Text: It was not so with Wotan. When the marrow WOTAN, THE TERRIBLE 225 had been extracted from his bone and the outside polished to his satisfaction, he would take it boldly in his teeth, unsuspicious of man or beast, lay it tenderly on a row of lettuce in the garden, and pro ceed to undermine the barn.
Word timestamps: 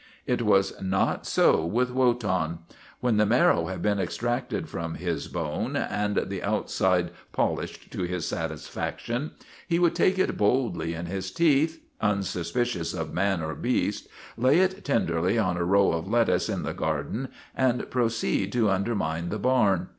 It 0.25 0.41
was 0.41 0.81
not 0.81 1.27
so 1.27 1.63
with 1.63 1.91
Wotan. 1.91 2.57
When 3.01 3.17
the 3.17 3.25
marrow 3.27 3.61
WOTAN, 3.65 3.65
THE 3.67 3.71
TERRIBLE 3.87 4.05
225 4.17 4.29
had 4.31 4.45
been 4.47 4.57
extracted 4.57 4.67
from 4.67 4.95
his 4.95 5.27
bone 5.27 5.75
and 5.75 6.15
the 6.27 6.41
outside 6.41 7.11
polished 7.31 7.91
to 7.91 8.01
his 8.01 8.25
satisfaction, 8.25 9.33
he 9.67 9.77
would 9.77 9.93
take 9.93 10.17
it 10.17 10.35
boldly 10.37 10.95
in 10.95 11.05
his 11.05 11.29
teeth, 11.29 11.83
unsuspicious 12.01 12.95
of 12.95 13.13
man 13.13 13.43
or 13.43 13.53
beast, 13.53 14.07
lay 14.37 14.57
it 14.61 14.83
tenderly 14.83 15.37
on 15.37 15.55
a 15.55 15.63
row 15.63 15.91
of 15.91 16.07
lettuce 16.07 16.49
in 16.49 16.63
the 16.63 16.73
garden, 16.73 17.27
and 17.55 17.87
pro 17.91 18.07
ceed 18.07 18.51
to 18.53 18.71
undermine 18.71 19.29
the 19.29 19.37
barn. 19.37 19.89